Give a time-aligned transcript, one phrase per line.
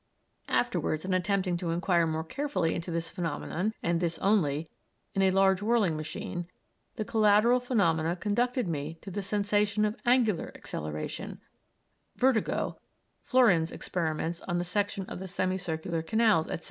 [0.49, 4.67] Afterwards, in attempting to inquire more carefully into this phenomenon, and this only,
[5.13, 6.47] in a large whirling machine,
[6.95, 11.39] the collateral phenomena conducted me to the sensation of angular acceleration,
[12.15, 12.79] vertigo,
[13.21, 16.59] Flouren's experiments on the section of the semi circular canals etc.